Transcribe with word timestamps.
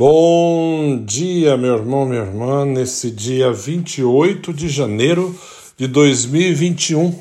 Bom 0.00 1.02
dia, 1.04 1.56
meu 1.56 1.76
irmão, 1.76 2.06
minha 2.06 2.20
irmã, 2.20 2.64
nesse 2.64 3.10
dia 3.10 3.52
28 3.52 4.54
de 4.54 4.68
janeiro 4.68 5.36
de 5.76 5.88
2021. 5.88 7.12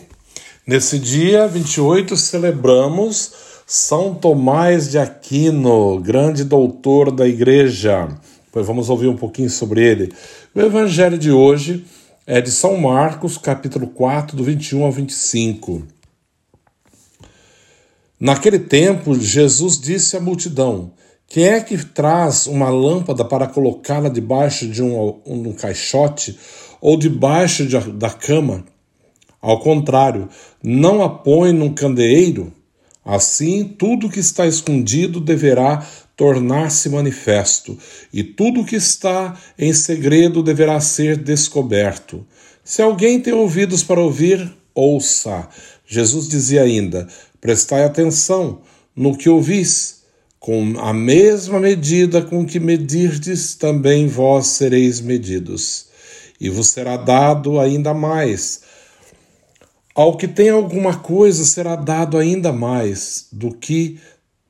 Nesse 0.64 1.00
dia 1.00 1.48
28 1.48 2.16
celebramos 2.16 3.34
São 3.66 4.14
Tomás 4.14 4.92
de 4.92 5.00
Aquino, 5.00 6.00
grande 6.00 6.44
doutor 6.44 7.10
da 7.10 7.28
igreja. 7.28 8.10
Pois 8.52 8.68
vamos 8.68 8.92
ouvir 8.92 9.08
um 9.08 9.18
pouquinho 9.18 9.50
sobre 9.50 9.84
ele. 9.84 10.14
O 10.54 10.62
evangelho 10.62 11.18
de 11.18 11.32
hoje 11.32 11.84
é 12.28 12.40
de 12.40 12.52
São 12.52 12.78
Marcos, 12.78 13.40
capítulo 13.40 13.88
4, 13.88 14.38
do 14.38 14.44
21 14.44 14.84
ao 14.84 14.92
25. 14.92 15.82
Naquele 18.20 18.60
tempo, 18.60 19.20
Jesus 19.20 19.80
disse 19.80 20.16
à 20.16 20.20
multidão: 20.20 20.92
quem 21.28 21.46
é 21.46 21.60
que 21.60 21.78
traz 21.86 22.48
uma 22.48 22.70
lâmpada 22.70 23.26
para 23.26 23.48
colocá-la 23.48 24.08
debaixo 24.08 24.68
de 24.68 24.82
um, 24.82 25.20
um 25.26 25.52
caixote 25.52 26.40
ou 26.80 26.98
debaixo 26.98 27.66
de, 27.66 27.78
da 27.92 28.10
cama? 28.10 28.64
Ao 29.42 29.60
contrário, 29.60 30.30
não 30.64 31.04
a 31.04 31.10
põe 31.10 31.52
num 31.52 31.74
candeeiro? 31.74 32.54
Assim, 33.04 33.66
tudo 33.66 34.10
que 34.10 34.20
está 34.20 34.48
escondido 34.48 35.20
deverá 35.20 35.86
tornar-se 36.16 36.90
manifesto, 36.90 37.78
e 38.12 38.24
tudo 38.24 38.66
que 38.66 38.76
está 38.76 39.40
em 39.58 39.72
segredo 39.72 40.42
deverá 40.42 40.80
ser 40.80 41.16
descoberto. 41.16 42.26
Se 42.64 42.82
alguém 42.82 43.22
tem 43.22 43.34
ouvidos 43.34 43.84
para 43.84 44.02
ouvir, 44.02 44.52
ouça. 44.74 45.48
Jesus 45.86 46.28
dizia 46.28 46.64
ainda: 46.64 47.08
Prestai 47.40 47.84
atenção 47.84 48.62
no 48.96 49.16
que 49.16 49.30
ouvis 49.30 49.97
com 50.40 50.76
a 50.80 50.94
mesma 50.94 51.60
medida 51.60 52.22
com 52.22 52.46
que 52.46 52.60
medirdes, 52.60 53.56
também 53.56 54.08
vós 54.08 54.48
sereis 54.48 55.02
medidos, 55.02 55.88
e 56.40 56.50
vos 56.50 56.68
será 56.68 56.96
dado 56.96 57.60
ainda 57.60 57.94
mais. 57.94 58.62
Ao 59.96 60.16
que 60.16 60.28
tem 60.28 60.50
alguma 60.50 60.98
coisa 60.98 61.44
será 61.44 61.76
dado 61.76 62.18
ainda 62.18 62.54
mais, 62.54 63.28
do 63.32 63.52
que 63.52 64.00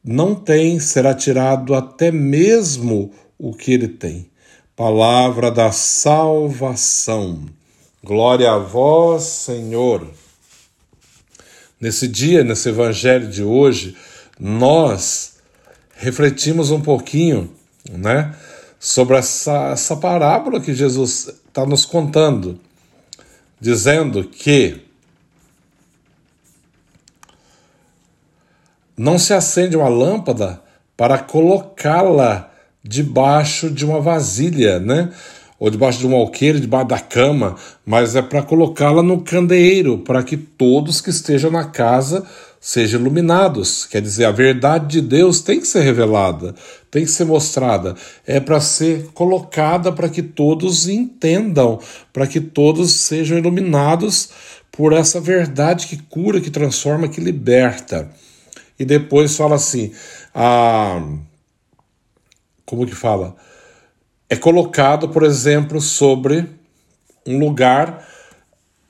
não 0.03 0.35
tem 0.35 0.79
será 0.79 1.13
tirado 1.13 1.73
até 1.73 2.11
mesmo 2.11 3.11
o 3.37 3.53
que 3.53 3.71
ele 3.71 3.87
tem. 3.87 4.29
Palavra 4.75 5.49
da 5.49 5.71
salvação. 5.71 7.45
Glória 8.03 8.51
a 8.51 8.57
vós, 8.57 9.23
Senhor. 9.23 10.07
Nesse 11.79 12.07
dia, 12.07 12.43
nesse 12.43 12.69
evangelho 12.69 13.27
de 13.27 13.43
hoje, 13.43 13.95
nós 14.39 15.36
refletimos 15.97 16.71
um 16.71 16.81
pouquinho, 16.81 17.51
né, 17.89 18.35
sobre 18.79 19.17
essa, 19.17 19.69
essa 19.71 19.95
parábola 19.95 20.61
que 20.61 20.73
Jesus 20.73 21.27
está 21.47 21.65
nos 21.65 21.85
contando, 21.85 22.59
dizendo 23.59 24.23
que 24.23 24.85
não 28.95 29.17
se 29.17 29.33
acende 29.33 29.75
uma 29.75 29.89
lâmpada 29.89 30.61
para 30.95 31.19
colocá-la 31.19 32.51
debaixo 32.83 33.69
de 33.69 33.85
uma 33.85 33.99
vasilha, 33.99 34.79
né? 34.79 35.11
Ou 35.59 35.69
debaixo 35.69 35.99
de 35.99 36.07
um 36.07 36.15
alqueire, 36.15 36.59
debaixo 36.59 36.87
da 36.87 36.99
cama, 36.99 37.55
mas 37.85 38.15
é 38.15 38.21
para 38.21 38.43
colocá-la 38.43 39.01
no 39.01 39.21
candeeiro, 39.21 39.97
para 39.99 40.23
que 40.23 40.37
todos 40.37 41.01
que 41.01 41.09
estejam 41.09 41.49
na 41.49 41.65
casa 41.65 42.23
sejam 42.59 43.01
iluminados. 43.01 43.85
Quer 43.85 44.01
dizer, 44.01 44.25
a 44.25 44.31
verdade 44.31 44.87
de 44.87 45.01
Deus 45.01 45.41
tem 45.41 45.59
que 45.59 45.67
ser 45.67 45.81
revelada, 45.81 46.53
tem 46.91 47.05
que 47.05 47.11
ser 47.11 47.25
mostrada. 47.25 47.95
É 48.25 48.39
para 48.39 48.59
ser 48.59 49.07
colocada 49.13 49.91
para 49.91 50.09
que 50.09 50.21
todos 50.21 50.87
entendam, 50.87 51.79
para 52.11 52.27
que 52.27 52.39
todos 52.39 52.91
sejam 52.91 53.37
iluminados 53.37 54.29
por 54.71 54.93
essa 54.93 55.19
verdade 55.19 55.87
que 55.87 55.97
cura, 55.97 56.39
que 56.39 56.51
transforma, 56.51 57.07
que 57.07 57.21
liberta. 57.21 58.11
E 58.77 58.85
depois 58.85 59.35
fala 59.35 59.55
assim: 59.55 59.91
a, 60.33 61.01
como 62.65 62.85
que 62.85 62.93
fala? 62.93 63.35
É 64.29 64.35
colocado, 64.35 65.09
por 65.09 65.23
exemplo, 65.23 65.79
sobre 65.79 66.45
um 67.25 67.39
lugar 67.39 68.05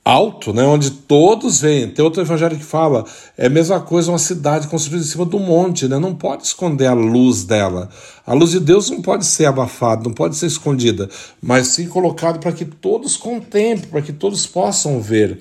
alto, 0.08 0.54
né, 0.54 0.64
onde 0.64 0.90
todos 0.90 1.60
veem. 1.60 1.90
Tem 1.90 2.02
outro 2.02 2.22
evangelho 2.22 2.56
que 2.56 2.64
fala, 2.64 3.04
é 3.36 3.46
a 3.46 3.50
mesma 3.50 3.78
coisa 3.78 4.10
uma 4.10 4.18
cidade 4.18 4.66
construída 4.66 5.04
em 5.04 5.06
cima 5.06 5.26
do 5.26 5.38
monte, 5.38 5.86
né, 5.86 5.98
não 5.98 6.14
pode 6.14 6.44
esconder 6.44 6.86
a 6.86 6.94
luz 6.94 7.44
dela. 7.44 7.90
A 8.26 8.32
luz 8.32 8.52
de 8.52 8.60
Deus 8.60 8.88
não 8.88 9.02
pode 9.02 9.26
ser 9.26 9.44
abafada, 9.44 10.04
não 10.04 10.12
pode 10.12 10.34
ser 10.36 10.46
escondida, 10.46 11.10
mas 11.42 11.68
sim 11.68 11.86
colocada 11.86 12.38
para 12.38 12.52
que 12.52 12.64
todos 12.64 13.18
contemplem, 13.18 13.90
para 13.90 14.00
que 14.00 14.12
todos 14.12 14.46
possam 14.46 14.98
ver. 14.98 15.40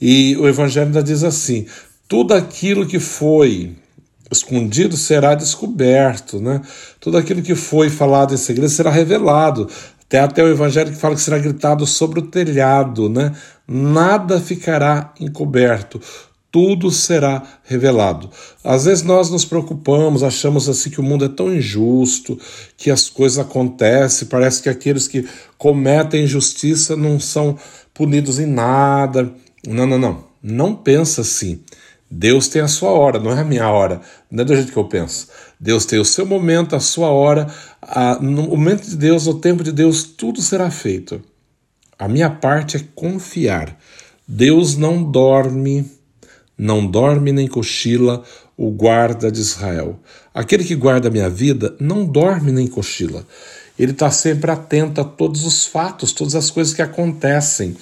E 0.00 0.36
o 0.36 0.46
evangelho 0.46 0.86
ainda 0.86 1.02
diz 1.02 1.24
assim: 1.24 1.66
tudo 2.08 2.34
aquilo 2.34 2.86
que 2.86 3.00
foi 3.00 3.74
escondido 4.30 4.96
será 4.96 5.34
descoberto, 5.34 6.40
né? 6.40 6.60
Tudo 7.00 7.18
aquilo 7.18 7.42
que 7.42 7.54
foi 7.54 7.90
falado 7.90 8.34
em 8.34 8.36
segredo 8.36 8.70
será 8.70 8.90
revelado. 8.90 9.68
Tem 10.08 10.20
até 10.20 10.42
o 10.42 10.48
evangelho 10.48 10.92
que 10.92 10.98
fala 10.98 11.14
que 11.14 11.20
será 11.20 11.38
gritado 11.38 11.86
sobre 11.86 12.20
o 12.20 12.26
telhado, 12.26 13.08
né? 13.08 13.32
Nada 13.66 14.40
ficará 14.40 15.12
encoberto, 15.18 16.00
tudo 16.54 16.90
será 16.90 17.42
revelado. 17.64 18.30
Às 18.62 18.84
vezes 18.84 19.02
nós 19.02 19.28
nos 19.28 19.44
preocupamos, 19.44 20.22
achamos 20.22 20.68
assim 20.68 20.88
que 20.88 21.00
o 21.00 21.02
mundo 21.02 21.24
é 21.24 21.28
tão 21.28 21.52
injusto, 21.52 22.38
que 22.76 22.92
as 22.92 23.10
coisas 23.10 23.38
acontecem, 23.38 24.28
parece 24.28 24.62
que 24.62 24.68
aqueles 24.68 25.08
que 25.08 25.26
cometem 25.58 26.24
injustiça 26.24 26.94
não 26.94 27.18
são 27.18 27.58
punidos 27.92 28.38
em 28.38 28.46
nada. 28.46 29.32
Não, 29.66 29.84
não, 29.84 29.98
não. 29.98 30.24
Não 30.40 30.76
pensa 30.76 31.22
assim. 31.22 31.60
Deus 32.10 32.48
tem 32.48 32.62
a 32.62 32.68
sua 32.68 32.90
hora, 32.90 33.18
não 33.18 33.32
é 33.32 33.40
a 33.40 33.44
minha 33.44 33.68
hora, 33.68 34.00
não 34.30 34.42
é 34.42 34.44
do 34.44 34.54
jeito 34.54 34.72
que 34.72 34.78
eu 34.78 34.84
penso. 34.84 35.28
Deus 35.58 35.84
tem 35.84 35.98
o 35.98 36.04
seu 36.04 36.26
momento, 36.26 36.76
a 36.76 36.80
sua 36.80 37.08
hora, 37.08 37.46
a, 37.80 38.18
no 38.20 38.42
momento 38.48 38.88
de 38.88 38.96
Deus, 38.96 39.26
no 39.26 39.40
tempo 39.40 39.64
de 39.64 39.72
Deus, 39.72 40.04
tudo 40.04 40.40
será 40.40 40.70
feito. 40.70 41.22
A 41.98 42.08
minha 42.08 42.30
parte 42.30 42.76
é 42.76 42.84
confiar. 42.94 43.78
Deus 44.26 44.76
não 44.76 45.02
dorme, 45.02 45.90
não 46.56 46.86
dorme 46.86 47.32
nem 47.32 47.46
cochila 47.46 48.22
o 48.56 48.70
guarda 48.70 49.30
de 49.30 49.40
Israel. 49.40 49.98
Aquele 50.32 50.64
que 50.64 50.74
guarda 50.74 51.08
a 51.08 51.10
minha 51.10 51.28
vida 51.28 51.74
não 51.80 52.04
dorme 52.04 52.52
nem 52.52 52.66
cochila. 52.66 53.26
Ele 53.78 53.92
está 53.92 54.10
sempre 54.10 54.50
atento 54.50 55.00
a 55.00 55.04
todos 55.04 55.44
os 55.44 55.66
fatos, 55.66 56.12
todas 56.12 56.34
as 56.34 56.50
coisas 56.50 56.72
que 56.72 56.82
acontecem. 56.82 57.76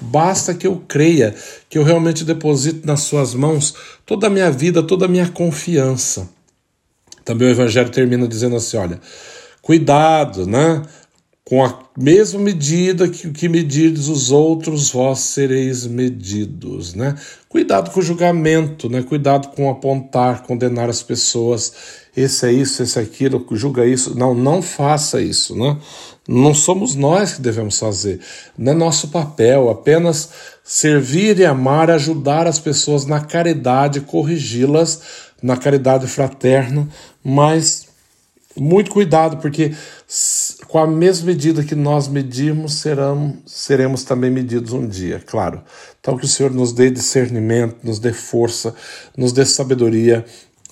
Basta 0.00 0.54
que 0.54 0.66
eu 0.66 0.82
creia, 0.86 1.34
que 1.68 1.78
eu 1.78 1.82
realmente 1.82 2.24
deposito 2.24 2.86
nas 2.86 3.00
suas 3.00 3.34
mãos 3.34 3.74
toda 4.04 4.26
a 4.26 4.30
minha 4.30 4.50
vida, 4.50 4.82
toda 4.82 5.06
a 5.06 5.08
minha 5.08 5.28
confiança. 5.28 6.28
Também 7.24 7.48
o 7.48 7.50
Evangelho 7.50 7.90
termina 7.90 8.26
dizendo 8.26 8.56
assim: 8.56 8.76
olha, 8.76 9.00
cuidado, 9.62 10.46
né? 10.46 10.82
Com 11.48 11.64
a 11.64 11.78
mesma 11.96 12.40
medida 12.40 13.08
que, 13.08 13.30
que 13.30 13.48
medirdes 13.48 14.08
os 14.08 14.32
outros, 14.32 14.90
vós 14.90 15.20
sereis 15.20 15.86
medidos, 15.86 16.92
né? 16.92 17.14
Cuidado 17.48 17.92
com 17.92 18.00
o 18.00 18.02
julgamento, 18.02 18.90
né? 18.90 19.00
Cuidado 19.04 19.54
com 19.54 19.70
apontar, 19.70 20.42
condenar 20.42 20.90
as 20.90 21.04
pessoas. 21.04 21.72
Esse 22.16 22.48
é 22.48 22.52
isso, 22.52 22.82
esse 22.82 22.98
é 22.98 23.02
aquilo, 23.02 23.46
julga 23.52 23.86
isso. 23.86 24.18
Não, 24.18 24.34
não 24.34 24.60
faça 24.60 25.22
isso, 25.22 25.56
né? 25.56 25.78
Não 26.26 26.52
somos 26.52 26.96
nós 26.96 27.34
que 27.34 27.42
devemos 27.42 27.78
fazer. 27.78 28.18
Não 28.58 28.72
é 28.72 28.74
nosso 28.74 29.06
papel, 29.08 29.70
apenas 29.70 30.30
servir 30.64 31.38
e 31.38 31.44
amar, 31.44 31.92
ajudar 31.92 32.48
as 32.48 32.58
pessoas 32.58 33.06
na 33.06 33.20
caridade, 33.20 34.00
corrigi-las 34.00 35.00
na 35.40 35.56
caridade 35.56 36.08
fraterna, 36.08 36.88
mas 37.22 37.85
muito 38.58 38.90
cuidado, 38.90 39.36
porque 39.38 39.74
com 40.68 40.78
a 40.78 40.86
mesma 40.86 41.26
medida 41.26 41.64
que 41.64 41.74
nós 41.74 42.08
medimos, 42.08 42.74
serão, 42.74 43.36
seremos 43.46 44.04
também 44.04 44.30
medidos 44.30 44.72
um 44.72 44.86
dia, 44.86 45.22
claro. 45.24 45.62
Então, 46.00 46.16
que 46.16 46.24
o 46.24 46.28
Senhor 46.28 46.52
nos 46.52 46.72
dê 46.72 46.90
discernimento, 46.90 47.76
nos 47.82 47.98
dê 47.98 48.12
força, 48.12 48.74
nos 49.16 49.32
dê 49.32 49.44
sabedoria 49.44 50.24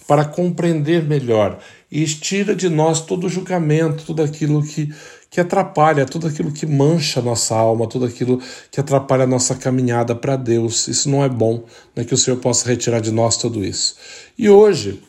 para 0.06 0.24
compreender 0.24 1.02
melhor 1.02 1.58
e 1.90 2.04
tira 2.04 2.54
de 2.54 2.68
nós 2.68 3.00
todo 3.00 3.26
o 3.26 3.30
julgamento, 3.30 4.04
tudo 4.04 4.22
aquilo 4.22 4.62
que, 4.62 4.92
que 5.30 5.40
atrapalha, 5.40 6.04
tudo 6.04 6.26
aquilo 6.26 6.52
que 6.52 6.66
mancha 6.66 7.20
a 7.20 7.22
nossa 7.22 7.54
alma, 7.54 7.86
tudo 7.86 8.04
aquilo 8.04 8.40
que 8.70 8.80
atrapalha 8.80 9.24
a 9.24 9.26
nossa 9.26 9.54
caminhada 9.54 10.14
para 10.14 10.36
Deus. 10.36 10.88
Isso 10.88 11.08
não 11.08 11.22
é 11.24 11.28
bom, 11.28 11.64
né? 11.94 12.04
que 12.04 12.12
o 12.12 12.18
Senhor 12.18 12.36
possa 12.38 12.68
retirar 12.68 13.00
de 13.00 13.12
nós 13.12 13.36
tudo 13.36 13.64
isso. 13.64 13.96
E 14.36 14.50
hoje, 14.50 15.02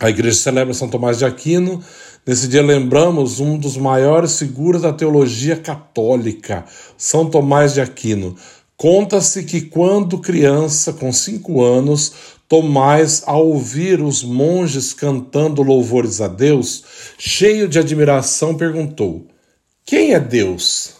a 0.00 0.08
igreja 0.08 0.38
celebra 0.38 0.72
São 0.72 0.88
Tomás 0.88 1.18
de 1.18 1.26
Aquino. 1.26 1.84
Nesse 2.26 2.48
dia 2.48 2.62
lembramos 2.62 3.38
um 3.38 3.58
dos 3.58 3.76
maiores 3.76 4.38
figuras 4.38 4.82
da 4.82 4.92
teologia 4.92 5.56
católica, 5.56 6.64
São 6.96 7.28
Tomás 7.28 7.74
de 7.74 7.82
Aquino. 7.82 8.34
Conta-se 8.78 9.44
que 9.44 9.60
quando 9.60 10.18
criança, 10.18 10.94
com 10.94 11.12
cinco 11.12 11.62
anos, 11.62 12.14
Tomás, 12.48 13.22
ao 13.26 13.46
ouvir 13.46 14.00
os 14.00 14.24
monges 14.24 14.94
cantando 14.94 15.62
louvores 15.62 16.20
a 16.20 16.28
Deus, 16.28 16.82
cheio 17.18 17.68
de 17.68 17.78
admiração, 17.78 18.56
perguntou: 18.56 19.26
Quem 19.84 20.14
é 20.14 20.18
Deus? 20.18 20.94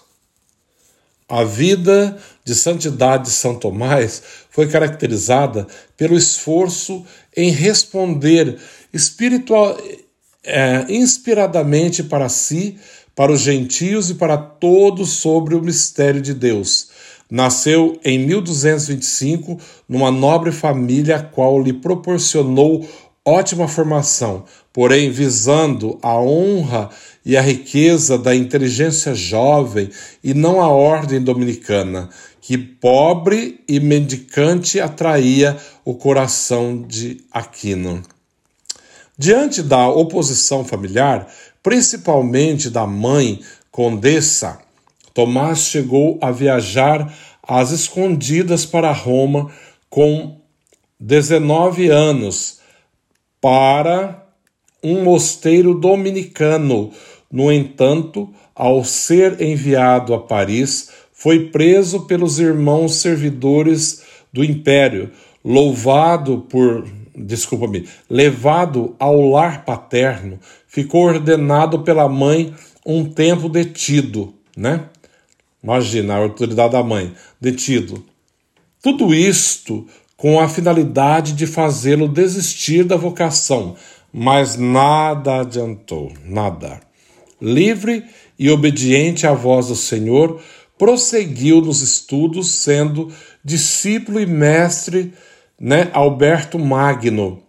A 1.27 1.43
vida 1.45 2.19
de 2.45 2.55
santidade 2.55 3.25
de 3.25 3.31
São 3.31 3.55
Tomás 3.55 4.23
foi 4.51 4.69
caracterizada 4.69 5.67
pelo 5.97 6.17
esforço 6.17 7.07
em 7.37 7.51
responder 7.51 8.59
espiritual, 8.93 9.77
é, 10.45 10.87
inspiradamente 10.89 12.03
para 12.03 12.29
si, 12.29 12.79
para 13.15 13.33
os 13.33 13.41
gentios 13.41 14.11
e 14.11 14.15
para 14.15 14.37
todos 14.37 15.11
sobre 15.11 15.55
o 15.55 15.63
mistério 15.63 16.21
de 16.21 16.33
Deus. 16.33 16.91
Nasceu 17.31 17.99
em 18.05 18.19
1225 18.19 19.59
numa 19.89 20.11
nobre 20.11 20.51
família 20.51 21.17
a 21.17 21.23
qual 21.23 21.63
lhe 21.63 21.73
proporcionou 21.73 22.89
ótima 23.25 23.69
formação, 23.69 24.45
porém 24.73 25.11
visando 25.11 25.99
a 26.03 26.19
honra 26.19 26.91
e 27.25 27.37
a 27.37 27.43
riqueza 27.43 28.19
da 28.19 28.35
inteligência 28.35 29.15
jovem 29.15 29.91
e 30.25 30.35
não 30.35 30.61
a 30.61 30.69
ordem 30.69 31.23
dominicana, 31.23 32.09
que 32.41 32.57
pobre 32.57 33.61
e 33.69 33.79
mendicante 33.79 34.81
atraía 34.81 35.57
o 35.85 35.95
coração 35.95 36.83
de 36.83 37.19
Aquino. 37.31 38.03
Diante 39.23 39.63
da 39.63 39.87
oposição 39.87 40.65
familiar, 40.65 41.29
principalmente 41.63 42.71
da 42.71 42.87
mãe 42.87 43.41
condessa, 43.71 44.61
Tomás 45.13 45.59
chegou 45.59 46.19
a 46.23 46.31
viajar 46.31 47.15
às 47.47 47.71
escondidas 47.71 48.65
para 48.65 48.91
Roma 48.93 49.51
com 49.91 50.41
19 50.99 51.91
anos 51.91 52.61
para 53.43 54.27
um 54.83 55.05
mosteiro 55.05 55.75
dominicano. 55.75 56.91
No 57.31 57.53
entanto, 57.53 58.27
ao 58.55 58.83
ser 58.83 59.43
enviado 59.43 60.15
a 60.15 60.21
Paris, 60.21 60.89
foi 61.13 61.51
preso 61.51 62.07
pelos 62.07 62.39
irmãos 62.39 62.95
servidores 62.95 64.03
do 64.33 64.43
império, 64.43 65.11
louvado 65.45 66.47
por 66.49 67.00
desculpa-me, 67.15 67.89
levado 68.09 68.95
ao 68.99 69.21
lar 69.21 69.65
paterno, 69.65 70.39
ficou 70.67 71.05
ordenado 71.05 71.81
pela 71.81 72.09
mãe 72.09 72.55
um 72.85 73.05
tempo 73.05 73.49
detido, 73.49 74.35
né? 74.57 74.85
Imagina 75.63 76.15
a 76.15 76.19
autoridade 76.19 76.73
da 76.73 76.83
mãe, 76.83 77.15
detido. 77.41 78.05
Tudo 78.83 79.15
isto 79.15 79.87
com 80.17 80.41
a 80.41 80.49
finalidade 80.49 81.33
de 81.33 81.47
fazê-lo 81.47 82.09
desistir 82.09 82.85
da 82.85 82.97
vocação, 82.97 83.77
mas 84.13 84.57
nada 84.57 85.41
adiantou, 85.41 86.13
nada. 86.25 86.81
Livre 87.41 88.05
e 88.39 88.51
obediente 88.51 89.27
à 89.27 89.33
voz 89.33 89.69
do 89.69 89.77
Senhor, 89.77 90.41
prosseguiu 90.79 91.61
nos 91.61 91.83
estudos, 91.83 92.51
sendo 92.51 93.13
discípulo 93.45 94.19
e 94.19 94.27
mestre 94.27 95.13
né, 95.61 95.91
Alberto 95.93 96.59
Magno, 96.59 97.43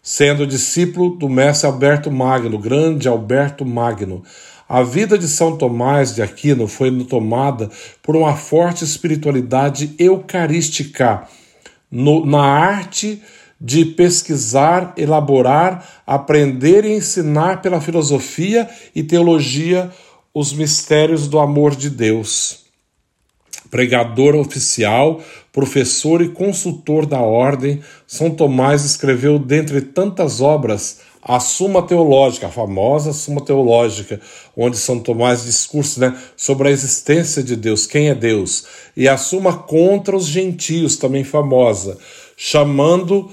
sendo 0.00 0.46
discípulo 0.46 1.16
do 1.16 1.28
mestre 1.28 1.66
Alberto 1.66 2.08
Magno, 2.08 2.56
grande 2.56 3.08
Alberto 3.08 3.66
Magno. 3.66 4.22
A 4.68 4.84
vida 4.84 5.18
de 5.18 5.26
São 5.26 5.58
Tomás 5.58 6.14
de 6.14 6.22
Aquino 6.22 6.68
foi 6.68 6.96
tomada 7.04 7.68
por 8.00 8.14
uma 8.14 8.36
forte 8.36 8.84
espiritualidade 8.84 9.96
eucarística 9.98 11.26
no, 11.90 12.24
na 12.24 12.40
arte 12.40 13.20
de 13.60 13.84
pesquisar, 13.84 14.94
elaborar, 14.96 16.02
aprender 16.06 16.84
e 16.84 16.92
ensinar 16.92 17.60
pela 17.60 17.80
filosofia 17.80 18.70
e 18.94 19.02
teologia 19.02 19.90
os 20.32 20.52
mistérios 20.52 21.26
do 21.26 21.40
amor 21.40 21.74
de 21.74 21.90
Deus. 21.90 22.69
Pregador 23.70 24.34
oficial, 24.34 25.20
professor 25.52 26.20
e 26.20 26.28
consultor 26.28 27.06
da 27.06 27.20
ordem, 27.20 27.80
São 28.06 28.30
Tomás 28.30 28.84
escreveu, 28.84 29.38
dentre 29.38 29.80
tantas 29.80 30.40
obras, 30.40 30.98
a 31.22 31.38
Suma 31.38 31.82
Teológica, 31.82 32.46
a 32.46 32.50
famosa 32.50 33.12
Suma 33.12 33.42
Teológica, 33.42 34.20
onde 34.56 34.76
São 34.76 34.98
Tomás 34.98 35.44
discursa 35.44 36.00
né, 36.00 36.18
sobre 36.36 36.68
a 36.68 36.70
existência 36.70 37.42
de 37.42 37.56
Deus, 37.56 37.86
quem 37.86 38.08
é 38.08 38.14
Deus, 38.14 38.64
e 38.96 39.06
a 39.06 39.16
Suma 39.16 39.52
contra 39.52 40.16
os 40.16 40.26
gentios, 40.26 40.96
também 40.96 41.22
famosa, 41.22 41.98
chamando 42.36 43.30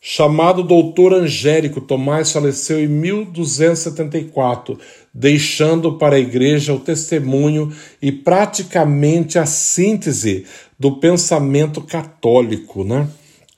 chamado 0.00 0.62
doutor 0.62 1.12
Angérico, 1.12 1.80
Tomás 1.80 2.32
faleceu 2.32 2.80
em 2.80 2.88
1274, 2.88 4.78
deixando 5.12 5.98
para 5.98 6.16
a 6.16 6.20
igreja 6.20 6.72
o 6.72 6.80
testemunho 6.80 7.70
e 8.00 8.10
praticamente 8.10 9.38
a 9.38 9.44
síntese 9.44 10.46
do 10.78 10.96
pensamento 10.96 11.82
católico, 11.82 12.82
né? 12.82 13.06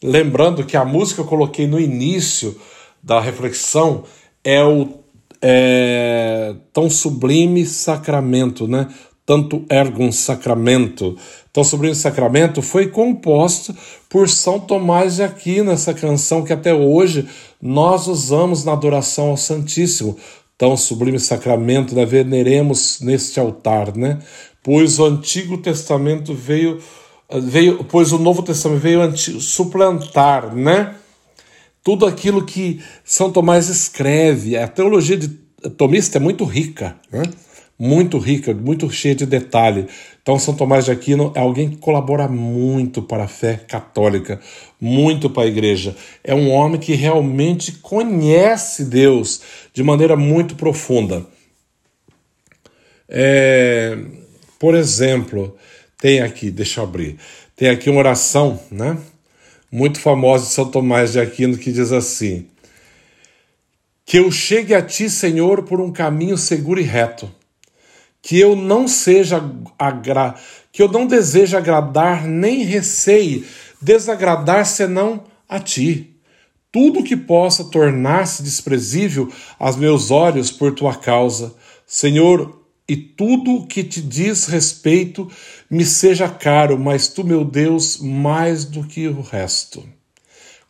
Lembrando 0.03 0.65
que 0.65 0.77
a 0.77 0.85
música 0.85 1.23
que 1.23 1.27
eu 1.27 1.31
coloquei 1.31 1.69
no 1.69 1.79
início 1.79 2.59
da 3.01 3.21
reflexão 3.21 4.03
é 4.43 4.65
o 4.65 5.01
é, 5.41 6.57
tão 6.73 6.91
sublime 6.91 7.65
sacramento, 7.65 8.67
né? 8.67 8.89
Tanto 9.25 9.65
ergo 9.69 10.03
um 10.03 10.11
sacramento. 10.13 11.17
Tão 11.53 11.63
sublime 11.63 11.95
sacramento 11.95 12.61
foi 12.61 12.89
composto 12.89 13.75
por 14.09 14.29
São 14.29 14.59
Tomás 14.59 15.17
de 15.17 15.23
Aquino, 15.23 15.71
essa 15.71 15.95
canção 15.95 16.43
que 16.43 16.53
até 16.53 16.75
hoje 16.75 17.29
nós 17.61 18.07
usamos 18.07 18.65
na 18.65 18.73
adoração 18.73 19.31
ao 19.31 19.37
Santíssimo. 19.37 20.17
Tão 20.59 20.77
sublime 20.77 21.19
sacramento, 21.19 21.95
né? 21.95 22.05
Veneremos 22.05 23.01
neste 23.01 23.39
altar, 23.39 23.97
né? 23.97 24.19
Pois 24.63 24.99
o 24.99 25.05
Antigo 25.05 25.59
Testamento 25.59 26.35
veio, 26.35 26.81
veio 27.31 27.85
pois 27.85 28.13
o 28.13 28.19
Novo 28.19 28.43
Testamento 28.43 28.81
veio 28.81 29.17
suplantar, 29.17 30.55
né? 30.55 30.97
tudo 31.83 32.07
aquilo 32.07 32.45
que 32.45 32.81
São 33.05 33.31
Tomás 33.31 33.69
escreve. 33.69 34.57
A 34.57 34.69
teologia 34.69 35.17
de 35.17 35.29
tomista 35.77 36.19
é 36.19 36.21
muito 36.21 36.45
rica, 36.45 36.97
né? 37.11 37.23
Muito 37.83 38.17
rica, 38.17 38.55
muito 38.55 38.89
cheia 38.93 39.13
de 39.13 39.27
detalhe. 39.27 39.89
Então, 40.23 40.39
São 40.39 40.55
Tomás 40.55 40.85
de 40.85 40.93
Aquino 40.93 41.33
é 41.35 41.41
alguém 41.41 41.69
que 41.69 41.79
colabora 41.79 42.29
muito 42.29 43.03
para 43.03 43.25
a 43.25 43.29
fé 43.29 43.57
católica, 43.57 44.41
muito 44.81 45.29
para 45.29 45.43
a 45.43 45.47
igreja. 45.47 45.97
É 46.23 46.33
um 46.33 46.49
homem 46.49 46.79
que 46.79 46.95
realmente 46.95 47.73
conhece 47.73 48.85
Deus 48.85 49.43
de 49.75 49.83
maneira 49.83 50.15
muito 50.15 50.55
profunda. 50.55 51.27
É, 53.09 53.99
por 54.61 54.77
exemplo, 54.77 55.57
tem 56.01 56.21
aqui, 56.21 56.53
deixa 56.53 56.79
eu 56.79 56.85
abrir, 56.85 57.19
tem 57.57 57.69
aqui 57.69 57.91
uma 57.91 57.99
oração, 57.99 58.61
né? 58.71 58.97
muito 59.73 59.99
famosa 59.99 60.47
de 60.47 60.53
São 60.53 60.71
Tomás 60.71 61.15
de 61.15 61.19
Aquino 61.19 61.59
que 61.59 61.73
diz 61.73 61.91
assim: 61.91 62.47
Que 64.07 64.21
eu 64.21 64.31
chegue 64.31 64.73
a 64.73 64.81
ti, 64.81 65.11
Senhor, 65.11 65.65
por 65.65 65.81
um 65.81 65.91
caminho 65.91 66.39
seguro 66.39 66.79
e 66.79 66.85
reto, 66.85 67.29
que 68.23 68.39
eu 68.39 68.55
não 68.55 68.87
seja 68.87 69.43
agra... 69.77 70.37
que 70.71 70.81
eu 70.81 70.89
não 70.89 71.07
deseje 71.07 71.57
agradar 71.57 72.27
nem 72.27 72.63
receie 72.63 73.45
desagradar 73.81 74.65
senão 74.65 75.25
a 75.49 75.59
ti. 75.59 76.17
Tudo 76.71 77.03
que 77.03 77.17
possa 77.17 77.65
tornar-se 77.65 78.43
desprezível 78.43 79.31
aos 79.59 79.77
meus 79.77 80.11
olhos 80.11 80.51
por 80.51 80.73
tua 80.73 80.95
causa, 80.95 81.55
Senhor, 81.87 82.63
e 82.89 82.97
tudo 82.97 83.67
que 83.67 83.85
te 83.85 84.01
diz 84.01 84.47
respeito 84.47 85.31
me 85.69 85.85
seja 85.85 86.29
caro, 86.29 86.79
mas 86.79 87.09
tu, 87.09 87.25
meu 87.25 87.45
Deus, 87.45 87.99
mais 87.99 88.65
do 88.65 88.85
que 88.85 89.07
o 89.09 89.21
resto. 89.21 89.85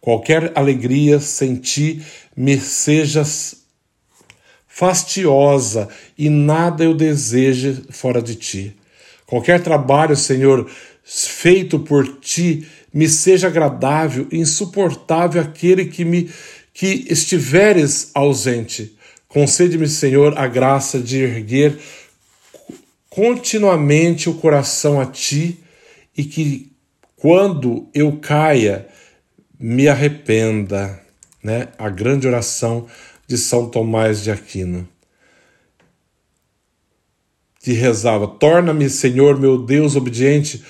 Qualquer 0.00 0.52
alegria 0.56 1.21
sem 1.21 1.56
ti 1.56 2.02
me 2.37 2.59
sejas 2.59 3.62
fastiosa 4.75 5.88
e 6.17 6.31
nada 6.31 6.83
eu 6.83 6.95
deseje 6.95 7.85
fora 7.91 8.23
de 8.23 8.35
ti. 8.35 8.75
Qualquer 9.26 9.62
trabalho, 9.62 10.17
Senhor, 10.17 10.69
feito 11.05 11.79
por 11.79 12.19
ti 12.21 12.67
me 12.93 13.07
seja 13.07 13.49
agradável 13.49 14.26
e 14.33 14.38
insuportável 14.38 15.43
aquele 15.43 15.87
que 15.87 16.05
me 16.05 16.31
que 16.73 17.07
estiveres 17.11 18.11
ausente. 18.14 18.97
Concede-me, 19.29 19.87
Senhor, 19.87 20.38
a 20.38 20.47
graça 20.47 20.99
de 20.99 21.19
erguer 21.23 21.79
continuamente 23.11 24.31
o 24.31 24.35
coração 24.35 24.99
a 24.99 25.05
ti 25.05 25.59
e 26.17 26.25
que 26.25 26.73
quando 27.14 27.87
eu 27.93 28.17
caia, 28.17 28.87
me 29.61 29.87
arrependa, 29.87 30.99
né? 31.43 31.69
A 31.79 31.91
grande 31.91 32.26
oração 32.26 32.87
de 33.26 33.38
São 33.38 33.69
Tomás 33.69 34.23
de 34.23 34.31
Aquino. 34.31 34.88
Que 37.61 37.73
rezava: 37.73 38.26
Torna-me, 38.26 38.91
Senhor, 38.91 39.38
meu 39.38 39.59
Deus 39.59 39.97
obediente, 39.97 40.62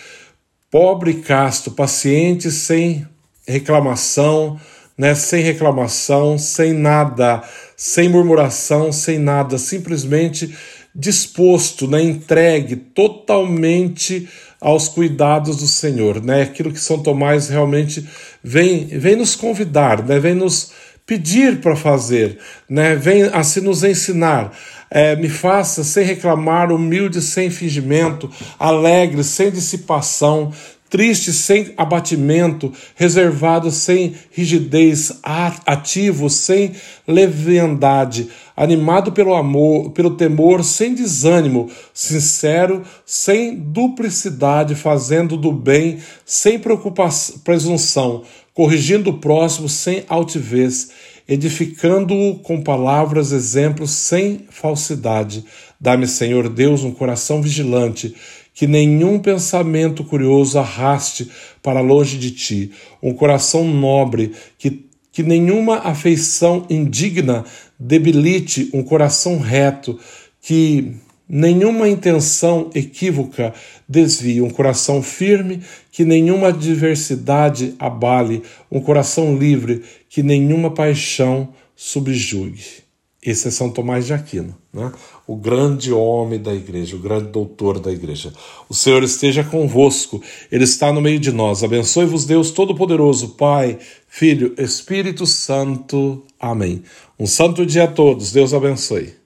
pobre 0.70 1.12
e 1.12 1.22
casto, 1.22 1.70
paciente 1.70 2.50
sem 2.50 3.06
reclamação, 3.46 4.60
né? 4.96 5.14
Sem 5.14 5.42
reclamação, 5.42 6.38
sem 6.38 6.72
nada, 6.72 7.42
sem 7.76 8.08
murmuração, 8.08 8.92
sem 8.92 9.18
nada, 9.18 9.58
simplesmente 9.58 10.54
disposto, 10.94 11.88
né? 11.88 12.02
Entregue 12.02 12.76
totalmente 12.76 14.28
aos 14.60 14.88
cuidados 14.88 15.56
do 15.56 15.66
Senhor, 15.66 16.22
né? 16.22 16.42
Aquilo 16.42 16.72
que 16.72 16.78
São 16.78 17.02
Tomás 17.02 17.48
realmente 17.48 18.06
vem, 18.42 18.86
vem 18.86 19.16
nos 19.16 19.34
convidar, 19.34 20.04
né? 20.04 20.20
Vem 20.20 20.34
nos 20.34 20.70
pedir 21.12 21.60
para 21.60 21.76
fazer, 21.76 22.38
né? 22.66 22.94
Vem 22.94 23.24
assim 23.24 23.60
nos 23.60 23.84
ensinar. 23.84 24.56
É, 24.90 25.14
me 25.14 25.28
faça 25.28 25.84
sem 25.84 26.04
reclamar, 26.04 26.72
humilde 26.72 27.20
sem 27.20 27.50
fingimento, 27.50 28.30
alegre 28.58 29.22
sem 29.22 29.50
dissipação, 29.50 30.52
triste 30.88 31.32
sem 31.32 31.72
abatimento, 31.76 32.72
reservado 32.94 33.70
sem 33.70 34.14
rigidez, 34.30 35.20
ativo 35.66 36.28
sem 36.28 36.72
leviandade, 37.06 38.28
animado 38.54 39.12
pelo 39.12 39.34
amor, 39.34 39.90
pelo 39.92 40.16
temor, 40.16 40.62
sem 40.62 40.94
desânimo, 40.94 41.70
sincero, 41.94 42.82
sem 43.06 43.54
duplicidade, 43.56 44.74
fazendo 44.74 45.36
do 45.36 45.52
bem, 45.52 45.98
sem 46.26 46.58
preocupação, 46.58 47.38
presunção, 47.38 48.22
corrigindo 48.54 49.10
o 49.10 49.18
próximo 49.18 49.68
sem 49.68 50.04
altivez, 50.08 50.90
edificando-o 51.26 52.38
com 52.40 52.62
palavras, 52.62 53.32
exemplos, 53.32 53.90
sem 53.90 54.46
falsidade. 54.50 55.44
Dá-me, 55.80 56.06
Senhor 56.06 56.48
Deus, 56.48 56.82
um 56.82 56.92
coração 56.92 57.40
vigilante 57.40 58.14
que 58.54 58.66
nenhum 58.66 59.18
pensamento 59.18 60.04
curioso 60.04 60.58
arraste 60.58 61.30
para 61.62 61.80
longe 61.80 62.18
de 62.18 62.30
ti, 62.30 62.70
um 63.02 63.14
coração 63.14 63.64
nobre, 63.64 64.32
que, 64.58 64.84
que 65.10 65.22
nenhuma 65.22 65.78
afeição 65.78 66.66
indigna 66.68 67.44
debilite 67.78 68.68
um 68.72 68.82
coração 68.82 69.38
reto, 69.38 69.98
que 70.40 70.96
nenhuma 71.32 71.88
intenção 71.88 72.68
equívoca 72.74 73.54
desvie, 73.88 74.42
um 74.42 74.50
coração 74.50 75.02
firme, 75.02 75.62
que 75.90 76.04
nenhuma 76.04 76.48
adversidade 76.48 77.74
abale, 77.78 78.42
um 78.70 78.78
coração 78.78 79.34
livre, 79.38 79.82
que 80.10 80.22
nenhuma 80.22 80.70
paixão 80.70 81.48
subjugue. 81.74 82.82
Esse 83.24 83.48
é 83.48 83.50
São 83.50 83.70
Tomás 83.70 84.04
de 84.04 84.12
Aquino, 84.12 84.54
né? 84.72 84.92
o 85.26 85.36
grande 85.36 85.92
homem 85.92 86.42
da 86.42 86.52
igreja, 86.52 86.96
o 86.96 86.98
grande 86.98 87.30
doutor 87.30 87.78
da 87.78 87.90
igreja. 87.90 88.32
O 88.68 88.74
Senhor 88.74 89.02
esteja 89.02 89.44
convosco, 89.44 90.20
Ele 90.50 90.64
está 90.64 90.92
no 90.92 91.00
meio 91.00 91.20
de 91.20 91.32
nós. 91.32 91.62
Abençoe-vos, 91.62 92.26
Deus 92.26 92.50
Todo-Poderoso, 92.50 93.30
Pai, 93.30 93.78
Filho, 94.08 94.54
Espírito 94.58 95.24
Santo. 95.24 96.24
Amém. 96.38 96.82
Um 97.18 97.26
santo 97.26 97.64
dia 97.64 97.84
a 97.84 97.88
todos. 97.88 98.32
Deus 98.32 98.52
abençoe. 98.52 99.21